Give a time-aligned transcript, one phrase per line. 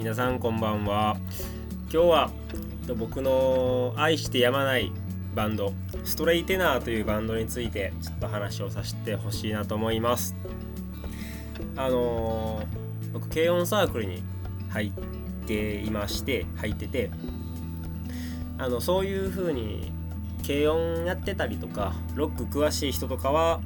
[0.00, 1.18] 皆さんこんばんは。
[1.92, 2.30] 今日は
[2.96, 4.90] 僕の愛してやまない
[5.34, 10.34] バンドストレイテナーというバンドについてちょっと話をさせてほしいなと思います。
[11.76, 14.22] あのー、僕軽音サークルに
[14.70, 14.92] 入っ
[15.46, 17.10] ていまして入ってて
[18.56, 19.92] あのそういう風に
[20.46, 23.60] 軽音やってたりとかロック詳しい人とかは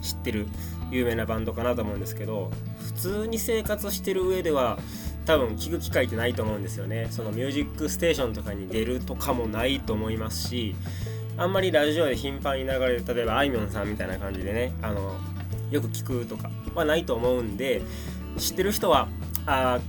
[0.00, 0.48] 知ってる
[0.90, 2.50] 有名なバンドかなと思うんですけど
[2.80, 4.80] 普通に生活してる上では
[5.24, 7.06] 多分聞く機会ってないと思うんですよね。
[7.10, 10.74] そのミュージックステーションとかに出るとかもないと思いますし
[11.36, 15.16] あんまりラジオで頻繁に流れる例えばあいみょんさんみたいな感じでねあの
[15.70, 17.82] よく聞くとかはないと思うんで
[18.36, 19.08] 知ってる人は
[19.46, 19.80] あ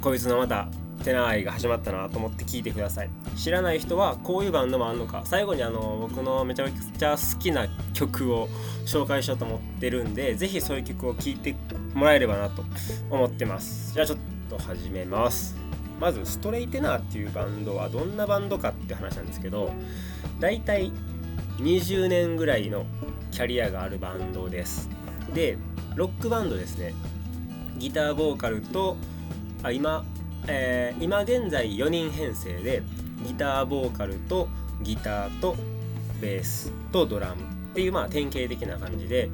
[0.00, 0.68] こいつのまた
[1.04, 3.10] テナー愛が始まったなと思って聞いてください。
[3.36, 5.22] 知らない人はこういうバンドもあんのか。
[5.24, 8.48] 最後にあの僕のめちゃめちゃ好きな曲を
[8.86, 11.54] 紹介しようと思ってるんで是非そういう曲を聴いて
[11.94, 12.64] もらえればなと
[13.08, 13.94] 思ってます。
[13.94, 15.56] じゃあちょっとと始めます。
[16.00, 19.72] まずストレイテナーっていうバンドはどんなバンドかって話なんですけど
[20.40, 20.92] だいたい
[21.58, 22.84] 20年ぐらいの
[23.30, 24.88] キャリアがあるバンドです。
[25.34, 25.58] で
[25.94, 26.94] ロックバンドですね。
[27.78, 28.96] ギターボーカルと
[29.62, 30.04] あ今
[30.48, 32.82] えー、今現在4人編成で
[33.26, 34.48] ギターボーカルと
[34.82, 35.56] ギターと
[36.20, 39.30] ベースとドラムっていうまあ典型的な感じで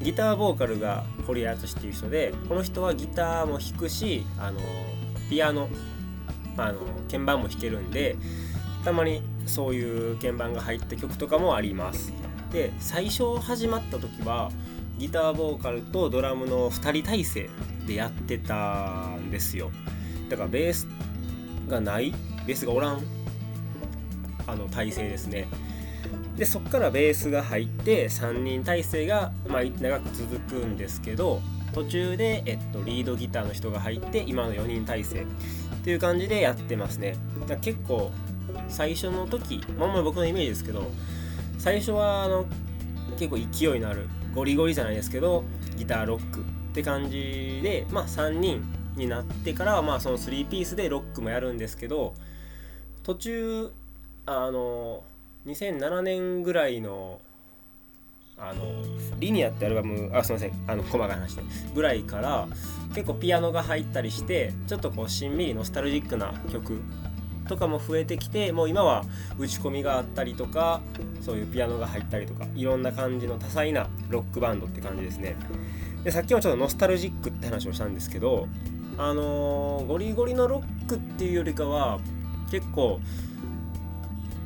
[0.00, 4.60] ギターボーカルが堀敦っていう人でこの人はギターも弾くしあの
[5.30, 5.68] ピアノ、
[6.56, 6.80] まあ、あの
[7.10, 8.16] 鍵盤も弾けるんで
[8.84, 12.12] たまにそういう鍵盤が入った曲とかもあります。
[12.52, 14.50] で最初始まった時は
[14.98, 17.50] ギターボーカルとドラムの2人体制
[17.86, 19.70] でやってたんですよ。
[20.28, 20.86] だからベース
[21.68, 22.14] がない
[22.46, 23.02] ベースがおらん
[24.46, 25.48] あの体制ですね。
[26.36, 31.40] でそっからベースが入って3人体制が、まあ、長く続くんですけど
[31.72, 35.26] 途中で、えっと、リードギターの人が入って今の4人体制っ
[35.84, 37.16] ていう感じでやってますね。
[37.46, 38.10] だ結構
[38.68, 40.90] 最初の時まあまあ僕のイメージですけど
[41.58, 42.46] 最初はあの
[43.18, 45.44] 結構勢いのあるゴリゴリじゃないですけど
[45.76, 46.42] ギターロックっ
[46.74, 48.62] て感じでまあ3人
[48.96, 52.14] になってからはまあその3ピースでロックもやるんですけど
[53.02, 53.72] 途中
[54.26, 55.04] あの
[55.46, 57.20] 2007年ぐらいの
[58.38, 58.64] あの
[59.18, 61.42] リニアってアルバムあすいませんあの細かい話で
[61.74, 62.46] ぐらいから
[62.94, 66.82] 結構ピアノが入ったりしてちょっとこうしんみりノスタルジックな曲
[67.48, 69.04] とかも増えてきてもう今は
[69.38, 70.82] 打ち込みがあったりとか
[71.22, 75.36] そういうピアノが入ったりとかいろんな感じの多彩なロックバンドって感じですね。
[76.04, 78.48] でさっきもちょっとノスタルジックって話をしたんですけど
[78.98, 82.00] あのー、ゴリゴリのロックっていうよりかは
[82.50, 83.00] 結構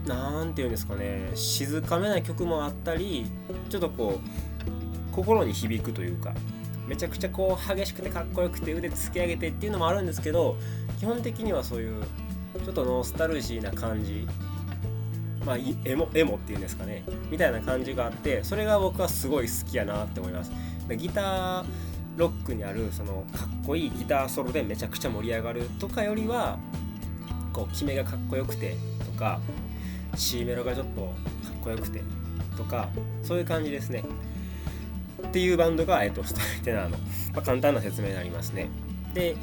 [0.06, 3.26] 何て言うんですかね静かめな曲もあったり
[3.68, 6.32] ちょっとこう心に響くというか
[6.86, 10.56] めちゃくちゃこう激しくてかっこよくて腕突き上げてっていうのもあるんですけど
[10.98, 12.02] 基本的にはそういう
[12.64, 14.26] ちょっとノスタルジーな感じ
[15.44, 20.50] まあエモエモっていうんですかねみたいな感じがあってそれが僕はすごい好きやなって思います。
[20.96, 21.64] ギター
[22.16, 26.58] ロックにあるそのかっこいいギターソロでめちゃくちゃ盛り上がるとかよりは
[27.52, 29.40] こう決めがかっこよくてとか
[30.16, 31.12] C メロがちょっとかっ
[31.62, 32.02] こよくて
[32.56, 32.88] とか
[33.22, 34.04] そういう感じですね。
[35.26, 36.96] っていうバンドが、えっと、ストライテナーの、ま
[37.36, 38.68] あ、簡単な説明になりますね。
[39.14, 39.36] で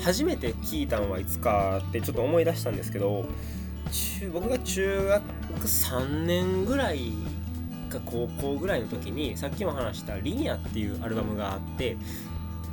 [0.00, 3.26] 初めて聞いたのはいつかってちょっと思い出したんですけど
[4.32, 5.22] 僕が中学
[5.66, 7.12] 3年ぐらい
[7.88, 11.96] か高校ぐらいの時にさっきも話した「リニア」っていうアルバムがあって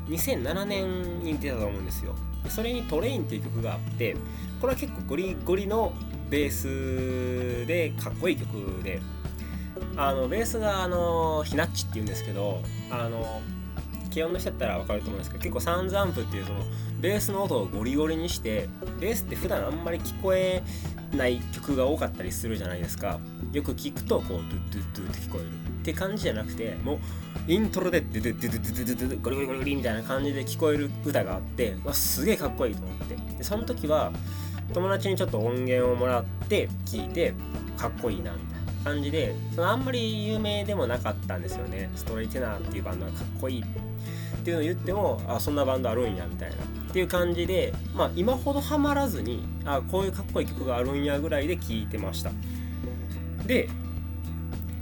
[0.08, 2.16] 2007年に出たと思うんですよ。
[2.50, 4.16] それに「トレイン」っていう曲があって
[4.60, 5.94] これは結構ゴリゴリの
[6.32, 9.02] ベースでかっこいい曲で
[9.98, 13.42] あのベースがあのヒナッチっていうんですけどあの
[14.12, 16.60] 軽音の人だったら分かると思うんですけど結構サンズアンプっていうその
[17.02, 18.70] ベースの音をゴリゴリにして
[19.00, 20.64] ベースって普段あんまり聞こえ
[21.14, 23.20] ない曲が多かったりするじゃないですか。
[23.52, 27.00] よく聞くとこうドゥッドゥッドゥって聞こえるって感じじゃなくてもう
[27.48, 33.16] イントロでドゥドゥドゥドゥドゥドゥドゥゴリゴリゴリゴリみたいな感じで聞こえる歌があってわすげえかっこいいと思って。
[33.38, 34.14] でその時は
[34.74, 37.34] 友達にちょっと音源をもらって聞いて
[37.78, 41.90] かっこいいなみたいな感じでそのあんまり有名でもなかったんですよね。
[41.96, 43.66] ストレイテナーっていうバンドがかっこいいっ
[44.44, 46.60] ていうのを言ってもあそんなバンドあるんやみたいなっ
[46.94, 52.32] ていう感じで、まあ、今ほどハマらずにあこういうかっこいい曲があるんやぐらいで聴いてました。
[53.46, 53.70] で、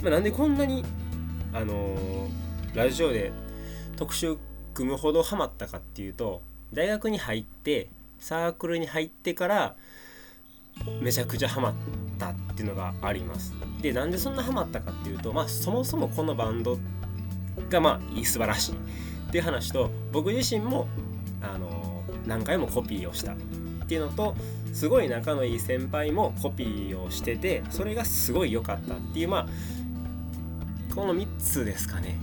[0.01, 0.85] まあ、なんでこんなに
[1.53, 2.29] あのー、
[2.73, 3.31] ラジオで
[3.95, 4.37] 特集
[4.73, 7.89] 組むほどハマったかっていうと大学に入って
[8.19, 9.75] サークルに入ってから
[11.01, 11.73] めちゃくちゃハマっ
[12.17, 13.53] たっていうのがあります。
[13.81, 16.77] でなんでそんなハマったかっていうとまあそもそもこのバンド
[17.69, 18.75] がまあ素晴らしい
[19.29, 20.87] っていう話と僕自身も
[21.41, 23.35] あの何回もコピーをしたっ
[23.87, 24.35] ていうのと
[24.73, 29.47] すごい仲のいい先輩もコピーをしててそれがすごい良かったっていうまあ
[30.95, 32.17] この3つですかね。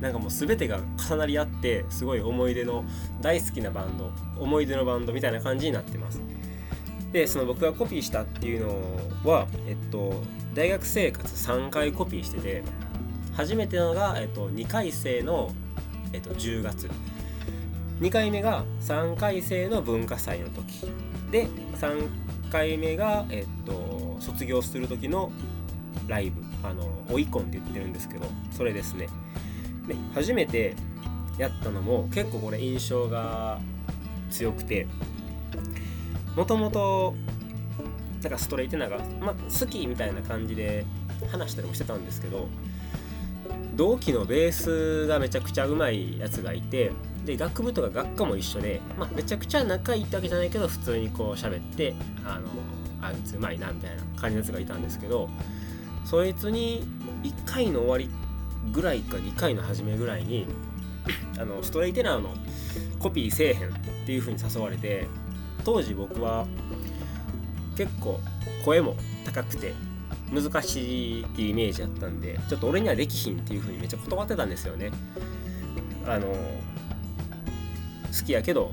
[0.00, 2.84] なんかもう全てが重なり合ってすごい思い出の
[3.20, 6.20] 大好きなバンド思い出のバンドみたいな感じになってます。
[7.12, 10.14] でその僕がコピーしたっていうのはえっと
[10.52, 12.62] 大学生活3回コピーしてて
[13.36, 15.50] 初めてのが、えっと、2回生の、
[16.12, 16.88] えっと、10月。
[18.00, 20.86] 2回目が3回生の文化祭の時。
[21.30, 21.48] で
[21.80, 22.08] 3
[22.50, 25.32] 回目が、えっと、卒業する時の
[26.06, 26.42] ライブ。
[26.62, 29.08] あの追い込んって言ってるんですけどそれですね。
[30.14, 30.74] 初めて
[31.38, 33.60] やったのも結構これ印象が
[34.30, 34.86] 強くて
[36.36, 37.14] もともと
[38.22, 40.86] なんかストレイテナが、まあ、好きみたいな感じで
[41.30, 42.48] 話したりもしてたんですけど
[43.74, 46.92] 同期のベースがめちゃくちゃうまいやつがいて
[47.24, 51.94] で学部とか学科も一緒で、まあ、めちゃくちゃ仲いいってわけじゃないけど普通にこう喋って
[52.24, 52.48] あの
[53.00, 55.28] あいつうまいなみたいな感じのやつがいたんですけど
[56.04, 56.82] そいつに
[57.22, 58.08] 1回の終わり
[58.72, 60.46] ぐらいか2回の初めぐらいに
[61.38, 62.30] あのストレイテナーの
[62.98, 63.72] コピーせえへんっ
[64.06, 65.06] ていう風に誘われて
[65.64, 66.46] 当時僕は
[67.76, 68.20] 結構
[68.64, 69.74] 声も高くて
[70.32, 74.90] 難しいっていうイメージだったんでちょっと俺にはできひんっていう風にめっちゃ断ってたんですよね。
[76.06, 78.72] あの好きやけど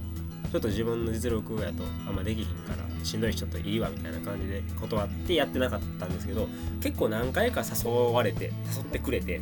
[0.52, 6.48] ちょっと自分の実力やとあんまできひんからしんどいしちょっといいわみたいな感じで断ってやってなかったんですけど
[6.82, 9.42] 結構何回か誘われて誘ってくれて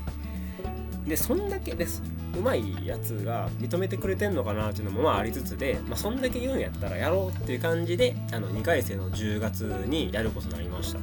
[1.07, 2.03] でそんだけです
[2.37, 10.99] うまいやつが認めてくれてんのかなっていうのもまあありつつで、まあ、そんだけ言うんやったらやろうっていう感じであの2回生の10月にやることになりました。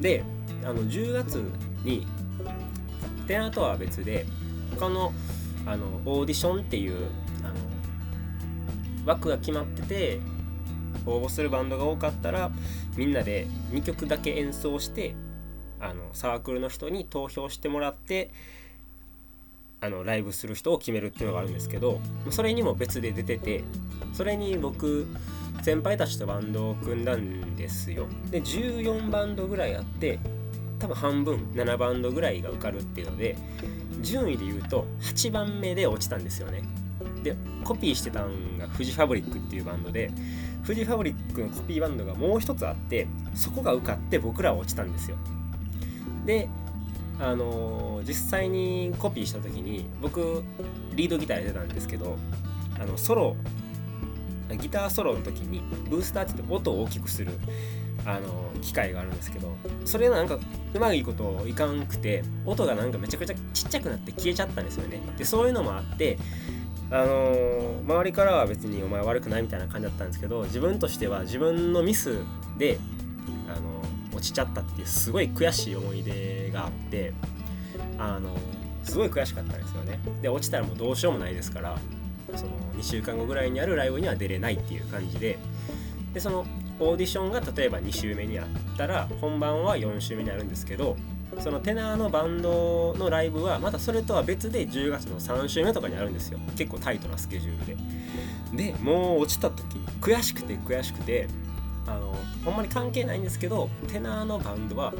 [0.00, 0.24] で
[0.64, 1.42] あの10月
[1.84, 2.06] に
[3.26, 4.26] テナとは別で
[4.78, 5.12] 他の
[5.64, 7.08] あのオーディションっていう
[7.44, 7.54] あの
[9.06, 10.20] 枠が決まってて
[11.06, 12.50] 応募するバンドが多かったら
[12.96, 15.14] みんなで2曲だけ演奏して
[15.80, 18.30] あのサークルの人に投票してもらって
[19.82, 22.00] あのライブする人を決めるっていうのがあるんですけど
[22.30, 23.64] それにも別で出てて
[24.14, 25.08] それに僕
[25.62, 28.06] 先輩たちとバンドを組んだんですよ。
[28.30, 30.18] で14バンドぐらいあって
[30.78, 33.36] 多分半分7バンドぐらいが受かるっていうので
[34.00, 36.62] 順位で言うと8番目で落ちたんですよね。
[37.24, 40.10] でコピーしてたんがフジファブリックっていうバンドで
[40.62, 45.16] フジファブリックのコピーバンドがもう一つあってそこが受かって僕らは落ちたんですよ。
[46.24, 46.48] で
[47.22, 50.42] あの実際にコピーした時に僕
[50.94, 52.18] リードギターやってたんですけど
[52.80, 53.36] あのソロ
[54.50, 57.32] ギターソロの時にブースターって言って音を大きくする
[58.04, 60.36] あの機械があるんですけどそれなんか
[60.74, 65.00] うまいこといかんくて音がなんかめちゃくちゃちっちゃくなって消えちゃったんですよね。
[65.16, 66.18] でそういうのもあって
[66.90, 72.18] あの周りからは別にお前悪くないみたいな感じだったんですけど自分としては自分のミス
[72.58, 72.78] で
[74.22, 77.12] ちちゃったっていうすごい悔しい思い出があって
[77.98, 78.36] あの
[78.84, 79.98] すごい悔しかったんですよね。
[80.20, 81.78] で落ちたらもうどうしようもないですから
[82.34, 85.38] その2週間後ぐらいにあるライブには出れないっていう感じで。
[86.14, 86.46] でその
[86.78, 88.46] オーディションが例えば2週目にあっ
[88.76, 90.96] たら本番は4週目にあるんですけど
[91.38, 96.38] そのテナーのバンドのライブはまたそれとは別で10月の3週目とかにあるんですよ。
[96.56, 98.72] 結構タイトなスケジュールで。
[98.72, 101.28] でもう落ちた時に悔しくて悔しくて
[101.92, 104.92] あのほんまに関係ないんですけどテナーのバンドは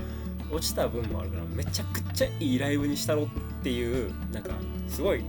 [0.50, 3.26] 落ちた分もあるからめちゃくちゃいいライブにしたろっ
[3.62, 4.50] ていうなんか
[4.88, 5.24] すごい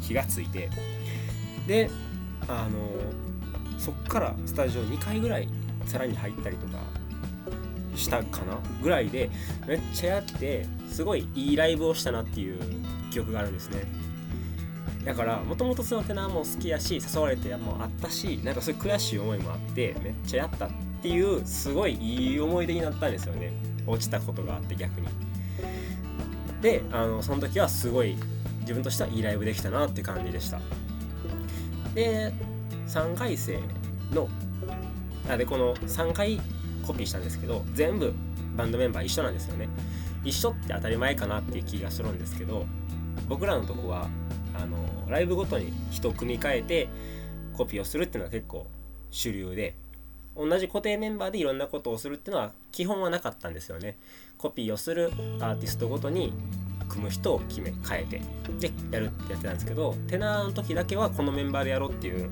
[0.00, 0.70] 火がついて。
[1.66, 1.90] で
[2.48, 5.48] あのそっからスタジオ2回ぐらい
[5.86, 6.78] さらに入ったりとか
[7.94, 9.30] したかなぐらいで
[9.66, 12.60] めっちゃやってすごいいいライブをしたなっていう
[13.10, 13.84] 記憶があるんですね。
[15.04, 23.52] だからもともとそのテナーも好きやし誘われてもあったしなんかそういう悔しい思いもあってめっちゃやったっていうすごいいい思い出になったんですよね。
[23.86, 25.08] 落ちたことがあって逆に。
[26.60, 28.16] であのその時はすごい
[28.62, 30.60] 自分としてはいいライブできたなって感じでした。
[31.94, 32.32] で
[32.86, 33.60] 3回生
[34.12, 34.28] の
[35.30, 36.40] あでこの3回
[36.86, 38.12] コピーしたんですけど全部
[38.56, 39.68] バンドメンバー一緒なんですよね。
[40.24, 42.66] 一緒って当たり前かなっていう気がするんですけど
[43.28, 44.08] 僕らのとこは
[44.58, 44.76] あの
[45.08, 46.88] ライブごとに人を組み替えて
[47.54, 48.66] コピーをするっていうのは結構
[49.10, 49.74] 主流で
[50.36, 53.98] 同じ固定メンバーでいろんなことをするっていうのは基本はなかったんですよね。
[54.36, 55.10] コピーをする
[55.40, 56.32] アーティストごとに
[56.88, 58.22] 組む人を決め変えて
[58.58, 62.30] でやるってやってたんですけどテナーの時だけはこのメンバーでやろうっていう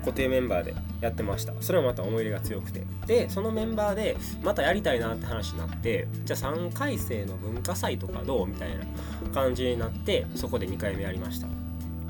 [0.00, 1.54] 固定メンバーでやってました。
[1.60, 2.84] それもまた思い入れが強くて。
[3.06, 8.84] でそのメンバーでまたやりたいなって話になってじゃあ3回生の文化祭とかどうみたいな
[9.32, 11.63] 感じになってそこで2回目やりました。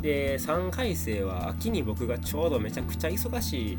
[0.04, 3.78] で3回生は秋に僕がちょうどめちゃくちゃ忙しい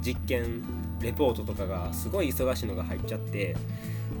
[0.00, 0.62] 実験
[0.98, 3.54] レポートとかがすごい忙しいのが入っちゃって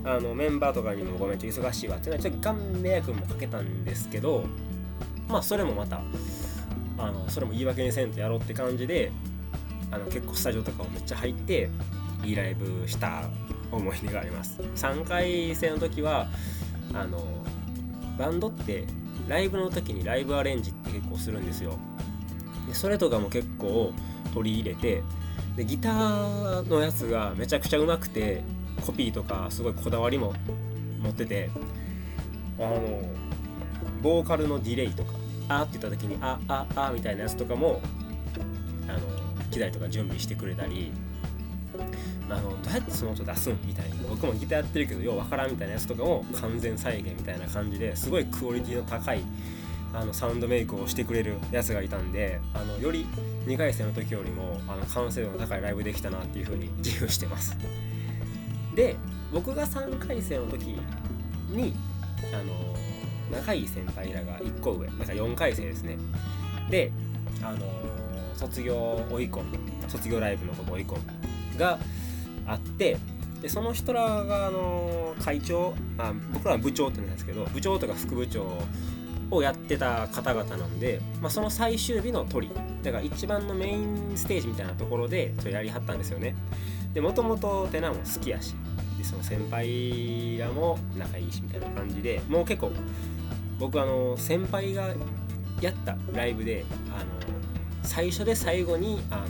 [0.04, 4.44] あのメンバーとかにもごめんちょっと忙しいわっていうのはちょっとガン迷惑もかけたんですけど
[5.26, 6.02] まあそれもまた
[6.98, 9.10] あのそれも言い訳にせんとやろうって感じで
[9.90, 11.70] あの結構スタジオとかもめっちゃ入って
[12.24, 13.22] いいライブした
[13.72, 14.60] 思い出があります。
[14.60, 16.28] 3回生の時は
[16.92, 17.22] あの
[18.18, 18.84] バンドって
[19.28, 21.78] ライブの時にライブアレンジって結構するんですよ。
[22.66, 23.92] でそれとかも結構
[24.34, 25.02] 取り入れて
[25.56, 28.42] でギターのやつがめちゃくちゃうまくて
[28.84, 30.34] コピーとかすごいこだわりも
[31.02, 31.50] 持ってて
[32.58, 33.02] あの
[34.02, 35.12] ボーカルのディレイとか
[35.48, 37.80] 「あ」って言った時に「あああ」みたいなやつとかも
[38.88, 39.00] あの
[39.50, 40.92] 機材とか準備してくれたり
[42.30, 43.96] あのどうやってその音出すんみたいな。
[44.08, 49.22] 僕もギターやってるけどようわからんみたいなやつとかも完全再現みたいな感じですごいクオリティの高い
[49.94, 53.06] あのサウンドメイクをしてくれるやつがいたんであのより
[53.46, 57.56] 2回戦の時よりもあの完成度の高いライブできたなっていう風に自負してます。
[58.74, 58.96] で
[59.32, 60.78] 僕が3回戦の時
[61.50, 61.74] に
[62.32, 62.74] あの
[63.30, 65.98] 仲いい先輩らが1個上なんか4回生ですね。
[66.70, 66.92] で
[67.42, 67.58] あの
[68.34, 69.58] 卒業追い込む
[69.88, 71.78] 卒業ライブのこと追い込むが
[72.48, 72.96] あって
[73.40, 78.58] でその人らがあの会長あ僕らは部長って言うんですけど部長とか副部長
[79.30, 82.50] をやってた方々なんで、まあ、その最終日の鳥
[82.82, 86.34] だから一番のメインステージみたいなところでそれやりはったんですよね。
[86.94, 88.54] でもともとテナも好きやし
[88.96, 92.72] でその先輩らも仲いいしみたいな感じでもう結構
[93.58, 94.94] 僕あの先輩が
[95.60, 97.04] やったライブであの
[97.82, 99.26] 最初で最後にあの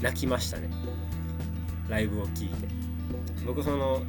[0.00, 0.70] 泣きましたね。
[1.94, 2.68] ライブを聴いて。
[3.46, 4.02] 僕その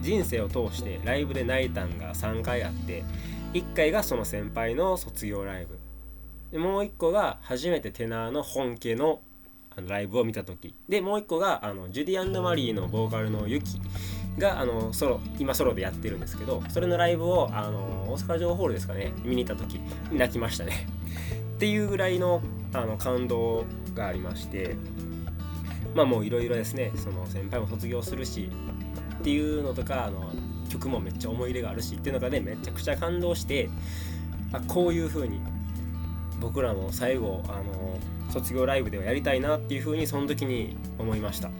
[0.00, 3.04] 人生を通してライブで泣いたんが3回あって
[3.52, 5.78] 1回がその先輩の卒業ライブ。
[6.52, 9.20] でもう1個が初めてテナーの本家の
[9.76, 10.74] あのライブを見た時。
[10.88, 13.80] でもう1個があのジュディマリーのボーカルのユキ
[14.38, 17.78] があのソロ今ソロでやってるんですけどそれのライブをあの
[18.12, 19.80] 大阪城ホールですかね見に行った時
[20.12, 20.86] 泣きましたね。
[21.56, 23.64] っていうぐらいのあの感動
[23.94, 24.76] がありまして。
[25.96, 28.50] まあもういろいろですねその先輩も卒業するし
[29.18, 30.30] っていうのとかあの
[30.68, 33.70] 曲もめっちゃ思い入れがあるしっていうのがねめちゃくちゃ感動して
[34.52, 35.40] あこういう風に
[36.38, 37.98] 僕らも最後あの
[38.28, 41.50] 卒業ライブではやりたいなっていう風にその時に思いました。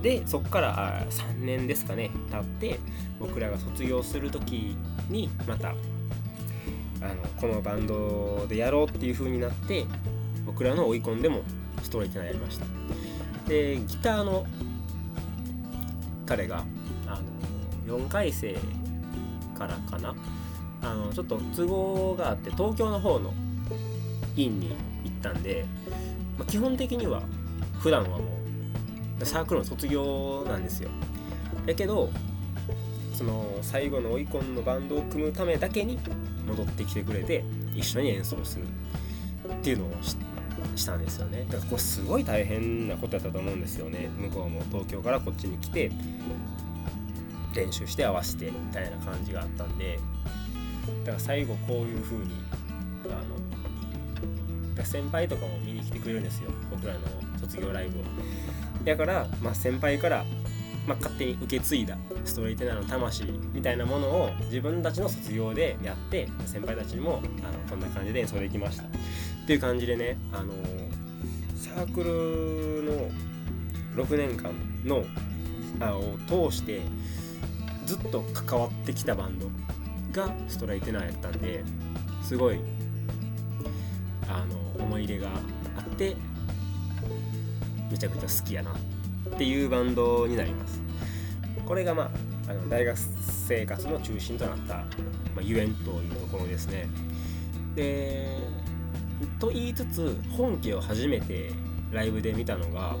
[0.00, 2.78] でそっから3年ですかね経って
[3.18, 4.76] 僕らが卒業する時
[5.08, 5.76] にまたあの
[7.36, 9.86] このバンドでやろうっていう風になって
[10.46, 11.42] 僕らの追い込んでも
[11.82, 12.81] ストレートなやりました。
[13.52, 14.46] でギターの
[16.24, 16.64] 彼が
[17.06, 17.20] あ
[17.86, 18.54] の4回生
[19.58, 20.14] からかな。
[20.80, 23.32] あのちょっと都合があって東京の方の
[24.34, 25.64] 院に行ったんで、
[26.36, 27.22] まあ、基本的には
[27.78, 28.24] 普段はも
[29.20, 30.88] うサークルの卒業なんですよ。
[31.66, 32.10] だけど
[33.14, 35.98] その最後の追い込んのバンドを組むためだけに
[36.48, 37.44] 戻ってきてくれて
[37.74, 38.64] 一緒に演奏する
[39.52, 40.31] っていうのを知って
[40.76, 41.44] したんですよね。
[41.48, 44.08] だからこれすごい大変なことやったと思うんですよね。
[44.18, 45.90] 向こうも東京からこっちに来て
[47.54, 49.98] 練習して合わせてみたいな感じがあったんで。
[51.04, 52.32] だから最後こういう風に
[53.06, 56.50] あの先輩とかも見に来てくれるんですよ。
[56.70, 57.00] 僕らの
[57.38, 58.02] 卒業ライブを。
[58.84, 60.24] だから、まあ、先輩から
[60.86, 68.84] まあ、勝手に受け継いだストレイテナーの魂みたいなものを自分たちの卒業でやって先輩たちにもあのこんな感じで演奏できました。
[69.42, 70.52] っていう感じでね、あの
[71.56, 74.52] サークルの6年間
[74.84, 75.04] の
[75.80, 76.82] あを通して
[77.84, 79.50] ずっと関わってきたバンド
[80.12, 81.64] がストライテナーやったんで
[82.22, 82.60] すごい
[84.28, 84.44] あ
[84.78, 85.28] の思い入れが
[85.76, 86.16] あって
[87.90, 88.74] めちゃくちゃ好きやなっ
[89.36, 90.80] ていうバンドになります。
[91.66, 92.10] これがまあ
[92.50, 94.84] あの大学生活の中心となった、ま
[95.38, 96.88] あ、ゆえんというところですね。
[97.74, 98.41] で
[99.42, 101.50] と言いつつ本家を初めて
[101.90, 102.96] ライブで見たのが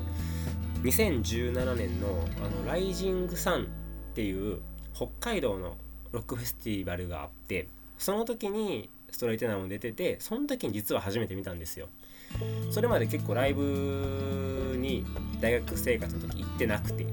[0.82, 2.08] 2017年の
[2.38, 3.66] あのライジングサンっ
[4.16, 4.58] ていう
[4.92, 5.76] 北海道の
[6.10, 11.86] ロックフェスティバルがあってその時にストレイテナーも出ててその時に実は初めて見たんですよ。
[12.72, 15.06] それまで結構ライブに
[15.40, 17.06] 大学生活の時行ってなくて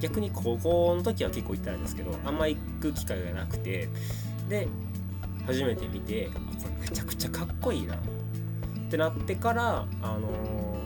[0.00, 3.90] 逆に高校の時は結構行ったんですけどあんま行く機会がなくて
[4.48, 4.66] で
[5.44, 6.40] 初めて見てこ
[6.80, 7.98] れめちゃくちゃかっこいいな。
[8.86, 10.76] ってなってからあの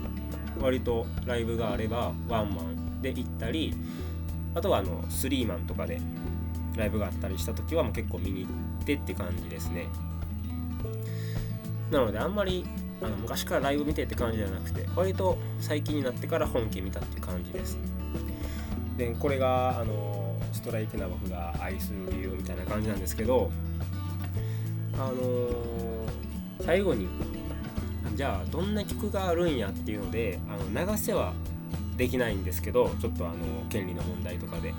[0.58, 3.74] ー、割とライブがあればワンマンで行ったり
[4.54, 6.00] あとはあのスリーマンとかで
[6.76, 8.48] ライブがあったりした時はもう結構見に行
[8.82, 9.86] ってって感じですね。
[11.90, 12.64] なのであんまり
[13.02, 17.78] あの昔からライブ見てって感じじゃなくて割と最近になってから本家見たっていう感じです。
[18.96, 23.50] でこれがあのストライテナ僕が愛する理由みたいな感じなんですけど
[24.94, 25.14] あの
[26.60, 27.08] 最後に
[28.20, 31.32] じゃあどんな曲があるんやっていうのであの流せは
[31.96, 33.36] できないんですけどちょっとあの
[33.70, 34.74] 権利の問題とかで。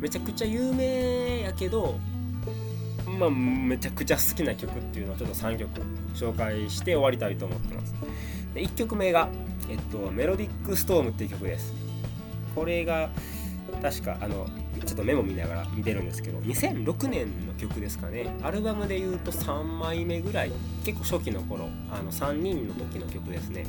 [0.00, 1.96] めちゃくちゃ有名やけど
[3.18, 5.70] まあめちゃくちゃ好きな曲っていうのをちょっと3曲
[6.14, 7.94] 紹介して終わりたいと思ってます。
[8.52, 9.28] で1曲目が、
[9.70, 11.72] えっと、メロディックストームっていう曲です。
[12.56, 13.10] これが
[13.80, 14.48] 確かあの
[14.96, 18.34] とメモ見ながら見てるんですけど2006年の曲ですかね。
[18.42, 20.52] アルバムで言うと3枚目ぐらい
[20.84, 23.66] 結構初期の頃あの3人の時の曲ですね。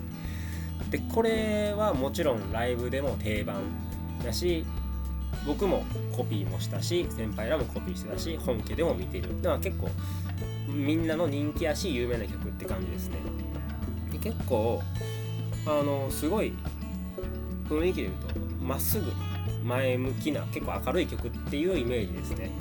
[0.90, 3.62] でこれはもちろんライブでも定番
[4.24, 4.66] だし
[5.46, 5.84] 僕も
[6.16, 9.42] コピーもしたし先輩らもコピーしてたし本家でも見てる。
[9.42, 9.90] だから結構
[10.68, 13.18] みんなの人気やし有名な曲って感じですね。
[14.12, 14.82] で結構
[15.66, 16.54] あのすごい
[17.70, 19.12] 雰囲気で言うとまっすぐ
[19.64, 22.52] 前向きな結構明るい曲っていうイメージですね。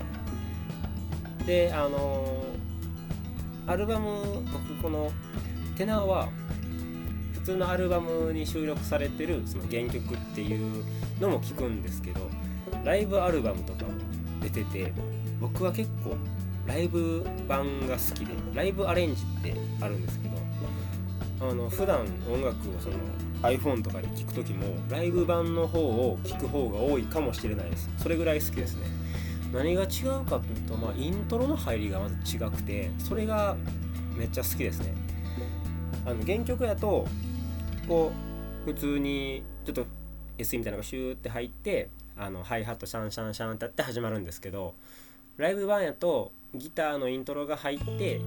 [1.46, 2.44] であの
[3.66, 5.10] アルバム僕この
[5.76, 6.28] テナーは
[7.34, 10.84] 普通のアルバムに収録されてるその原曲っていう
[11.20, 12.28] のも聞くんですけど
[12.84, 13.92] ライブアルバムとかも
[14.42, 14.92] 出てて
[15.40, 16.16] 僕は結構
[16.66, 20.36] ライブ版が好きでライブアレンジってあるんですけど
[21.48, 22.96] あの普段音楽をその
[23.42, 27.88] iPhone とかで聞く時もライブ版の方を聞く方が多いかもしれないです。
[27.98, 28.86] それぐらい好きですね。
[29.52, 33.56] 何が違うかというと、まあ、イントロの入りがまず違くてそれが
[34.16, 34.94] めっちゃ好きですね。
[36.04, 37.06] あの原曲やと
[37.88, 38.12] こ
[38.66, 39.86] う普通にちょっと
[40.38, 44.74] SE みたいなのがシューって入ってあのハイハットシャンシャンシャンってやって始まるんですけど
[45.36, 48.20] ライブ版やとギターのイントロが入って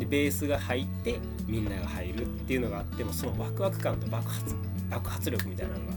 [0.00, 4.56] でベースが入ってみんなが入るっていうのがあってもそのワクワク感と爆発
[4.90, 5.92] 爆発力みたいなのが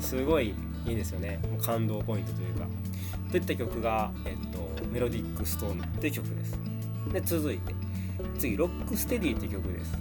[0.00, 0.54] すごい
[0.86, 1.38] いいですよね。
[1.50, 2.66] もう感動ポイントというか。
[3.30, 6.58] といった曲が、えっと、メロディックストームっていう曲です。
[7.12, 7.74] で続いて。
[8.38, 9.96] 次ロックステディって曲です。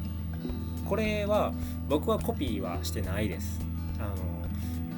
[0.85, 1.53] これは
[1.87, 3.61] 僕はコピーはしてないです。
[3.99, 4.15] あの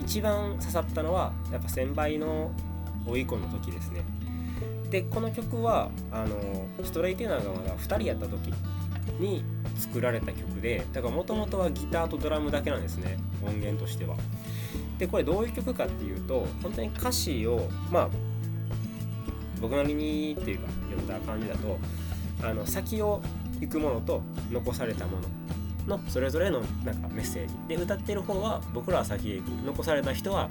[0.01, 2.51] 一番刺さったのはやっぱ先輩の
[3.05, 4.01] 追い込の時ですね。
[4.95, 6.37] でこの曲はあの
[6.85, 8.53] ストレイテナーがまだ2人やった時
[9.19, 9.43] に
[9.77, 14.15] 作られた曲でだからもともとはギターとドラムだけなんですね音源としては。
[14.97, 18.09] でこれどういう曲かっていうと本当に歌詞をまあ
[19.59, 21.77] 僕なりにっていうか読んだ感じだと
[22.41, 23.21] あの先を
[23.59, 25.17] 行くものと残されたも
[25.87, 27.53] ののそれぞれのなんかメッセージ。
[27.67, 29.49] で歌ってる方は僕らは先へ行く。
[29.65, 30.49] 残された人は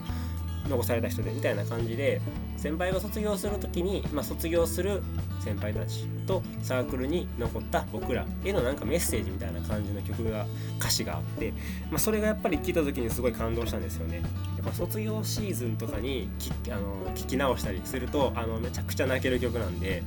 [0.69, 2.21] 残された人でみたいな感じで
[2.57, 5.03] 先輩が卒業する時に、まあ、卒業する
[5.41, 10.47] 先輩たちとサークルに残った僕らへのなんかメッセージみたいな感じの曲が
[10.79, 11.53] 歌詞があって、
[11.91, 14.23] まあ、それがやっぱり聴いた時にすごい感動したんですよね。
[14.57, 20.03] やっぱ卒業シーズンとかにきあの聞き直したりするとあのめちゃくちゃ泣ける曲なんで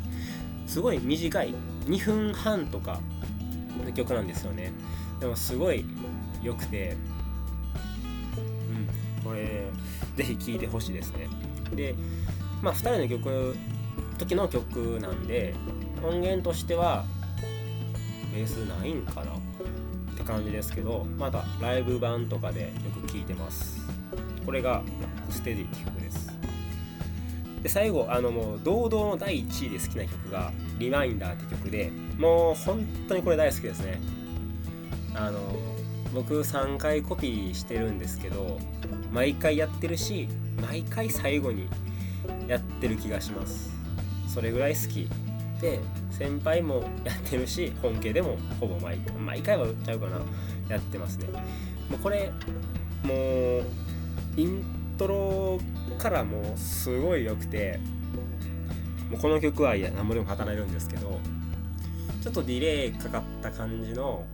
[0.65, 1.54] すごい短い
[1.86, 3.00] 2分半とか
[3.86, 4.72] の曲なんですよね。
[5.20, 5.86] でもすごい
[6.41, 6.96] 良くて
[8.38, 9.67] うんこれ
[10.17, 11.30] ぜひ聴いてほしいですね。
[11.73, 11.95] で
[12.62, 13.56] まあ、2人の曲
[14.17, 15.53] 時の曲なんで
[16.03, 17.06] 音源としては
[18.34, 19.36] ベースないんかなっ
[20.17, 22.67] て感じですけどまだライブ版とかでよ
[23.01, 23.86] く聴いてます。
[24.45, 24.82] これが
[25.30, 26.27] 「ステディ」って曲です。
[27.62, 33.99] で最後あのもう堂々の第1位で好きな曲が「リマインダー」って曲でもう本当にこれ大好きですね。
[35.13, 35.77] あの
[36.13, 38.60] 僕3回コピーしてるんですけど
[39.12, 40.28] 毎回やってるし
[40.62, 41.67] 毎回最後に
[42.48, 43.76] やってる気がします。
[44.28, 45.10] それぐらい好き。
[45.62, 45.80] で
[46.12, 50.20] 先輩もやってるし本家でもほぼ毎回毎回は売っちゃうかな。
[50.70, 51.28] やってますね。
[51.89, 52.32] もうこれ
[53.04, 53.63] もう
[54.36, 54.63] イン
[54.98, 55.60] トロ
[55.98, 57.80] からもうすごい良くて
[59.10, 61.20] もうこの曲はいや何ぼでも語れるんですけど
[62.22, 64.26] ちょっとディレイかかった感じの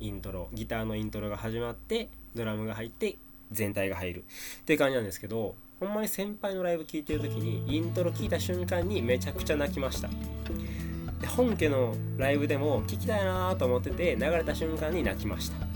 [0.00, 3.16] イントロギターのイントロが始まってドラムが入って
[3.52, 4.24] 全体が入る。
[4.60, 10.08] っていう感じなんですけどほんまに先輩のライブ聴いてる時にイントロ聞いた瞬間にめちゃくちゃ泣きました。
[11.36, 15.66] 本家のライブでも聴きたいなと思ってて流れた瞬間に泣きました。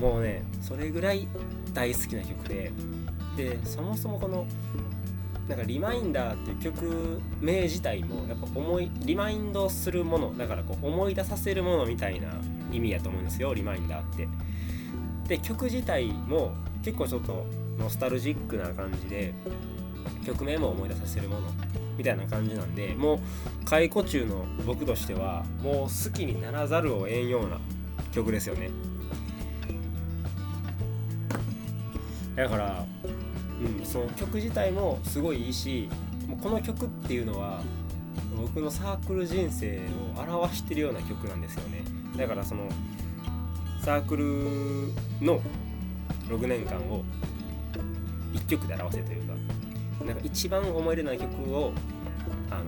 [0.00, 1.28] もうねそれぐらい
[1.74, 2.72] 大好きな曲で
[3.36, 4.46] でそもそもこの
[5.48, 12.28] なんか「リマインダー」っていう曲名自体もやっぱ思いリマインドするものだからこう思い出させるものみたいな
[12.72, 14.28] 意味やと思うんですよリマインダーって。
[15.28, 16.52] で曲自体も
[16.82, 17.46] 結構ちょっと
[17.78, 19.32] ノスタルジックな感じで
[20.24, 21.48] 曲名も思い出させるもの
[21.96, 23.18] みたいな感じなんでもう
[23.64, 27.60] 解雇中の僕としてはもう好きにならざるを得んような
[28.12, 28.70] 曲ですよね。
[32.34, 32.86] だから、
[33.78, 35.90] うん、その曲自体もすごいいいし
[36.26, 37.60] もうこの曲っていうのは
[38.36, 39.80] 僕のサークル人生
[40.16, 41.99] を表してるような曲なんですよね。
[42.16, 42.68] だからその
[43.80, 44.24] サークル
[45.24, 45.40] の
[46.28, 47.02] 6年間を
[48.32, 49.34] 1曲で表せというか
[50.04, 51.72] なんか一番思い入れない曲を
[52.50, 52.64] あの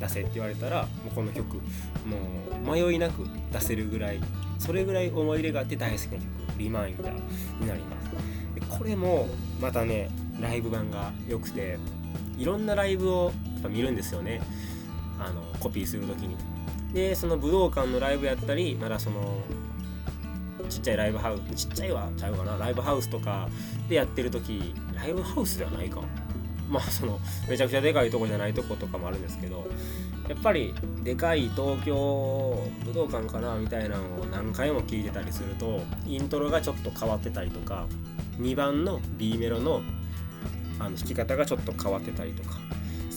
[0.00, 1.62] 出せって言われたらもうこの曲も
[2.64, 4.20] う迷いなく出せるぐらい
[4.58, 6.22] それぐらい思い入れがあって大好きな曲
[6.58, 7.14] 「リマインダー」
[7.60, 8.10] になります。
[8.54, 9.28] でこれも
[9.60, 11.78] またねライブ版が良くて
[12.38, 14.40] いろんなライブをやっぱ見るんですよね。
[15.18, 16.36] あのコピーする時に。
[16.92, 19.38] でその武道館のライブやったりまだその
[20.68, 23.48] ちっちゃいライブハウスちっちゃいはちゃうかなライブハウスとか
[23.88, 26.02] でやってる時ライブハウスではないか。
[26.70, 29.66] まあそのめちゃくちゃでかいとこじゃないとことかもあるんですけど
[30.28, 30.72] やっぱり
[31.02, 37.86] でかい東京武道館かなみたいなのを何回も聞いてたりするとイントロがちょっと変わってたりとか
[38.38, 39.82] 2番の B メロの
[40.78, 42.58] あの弾き方がちょっと変わってたりとか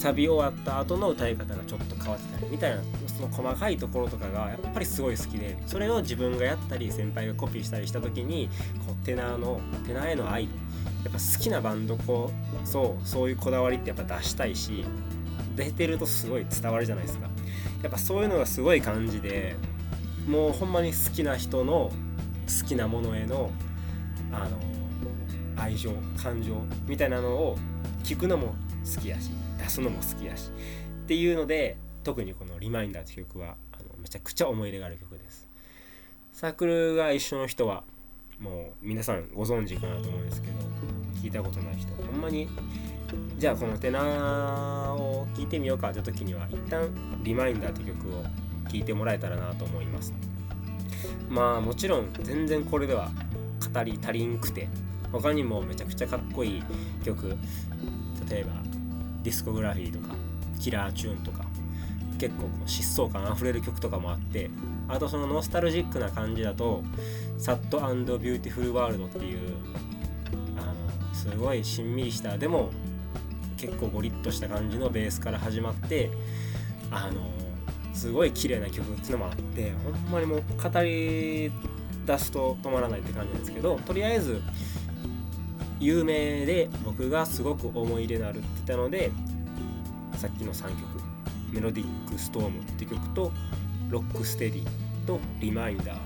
[0.04, 8.50] サビ終わった後の歌い方がちょっと変わってたりみたいなその細かいところとかがやっぱりすごい好きでそれを自分がやったり先輩がコピーしたりした時に
[8.86, 12.32] こうテナーのテナーへの愛やっぱ好きなバンドこ
[12.66, 14.84] そうそういうこだわりってやっぱ出したいし
[15.56, 17.30] 出てるとすごい伝わるじゃないですか。
[17.82, 19.56] やっぱそういうのがすごい感じで
[20.28, 21.92] もうほんまに好きな人の
[22.62, 23.52] 好きなものへの
[24.34, 24.58] あの
[25.56, 27.58] 愛情感情みたいなのを
[28.04, 29.43] 聞くのも好きやし。
[29.64, 30.50] 出すのも好きやし
[31.04, 35.48] っていうので特にこの「リマインダー」って曲はあのめちゃくちゃ思い入れがある曲です。
[36.34, 37.84] サークルが一緒の人は
[38.40, 40.54] もう皆さんご存知かなと思うんですけど
[41.22, 42.50] 聞いたことない人ほんまに
[43.38, 46.90] じゃあこのテナーを聴いてみようかって時には一旦
[47.24, 48.24] 「リマインダー」って曲を
[48.70, 50.14] 聴いてもらえたらなと思います。
[51.30, 53.12] まあもちろん全然これでは
[53.74, 54.68] 語り足りんくて
[55.12, 56.64] 他にもめちゃくちゃかっこいい
[57.04, 57.38] 曲
[58.30, 58.73] 例えば
[59.24, 60.16] ディスコグラフィーとか
[60.60, 61.46] キラーチューンとか
[62.18, 64.50] 結構こう疾走感あふれる曲とかもあって
[64.88, 66.84] あとそのノスタルジックな感じだと
[67.38, 69.40] 「Sad Beautiful World」っていう
[70.58, 72.70] あのすごいしんみりしたでも
[73.58, 76.10] 結構ゴリッとした感じのベースから始まって
[76.92, 77.30] あの
[77.94, 81.52] すごい綺麗な曲っていうのもあってほんまにもう語り
[82.06, 84.42] 出すと止まらないって感じなんですけどとりあえず
[85.80, 89.12] 有名で僕がすごく思い入れのあるって言ったので
[90.18, 90.78] さっきの3曲
[91.52, 93.32] 「メロディック・ストーム」って曲と
[93.90, 94.68] 「ロック・ステディ」
[95.06, 95.98] と「リマインダー」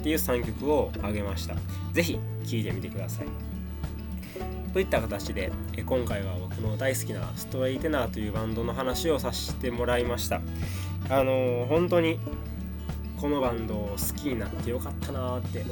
[0.00, 1.54] っていう3曲をあげました。
[1.92, 3.26] 是非聴いてみてください。
[4.72, 5.52] といった形で
[5.86, 10.40] 今回は僕の大好きなストレイテナーというバンドの話をさせてもらいました。
[11.08, 12.18] あのー、本当に
[13.20, 15.64] このバンドを好きになってよかったなーって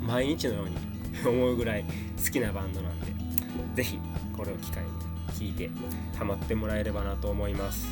[0.00, 0.76] 毎日のように
[1.24, 1.84] 思うぐらい
[2.22, 3.12] 好きなバンドなんで
[3.74, 3.98] 是非
[4.36, 4.90] これを機会に
[5.38, 5.70] 聴いて
[6.16, 7.86] ハマってもらえればなと思います。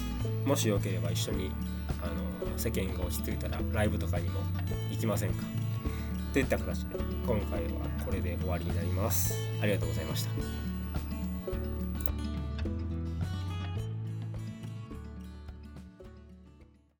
[0.44, 1.50] もしよければ一緒に
[2.02, 4.40] あの世間が落ち着いたらライブとかにも
[4.90, 5.44] 行きませんか？
[6.32, 7.68] といった形で今回は
[8.04, 9.34] これで終わりになります。
[9.62, 10.30] ありがとうございました。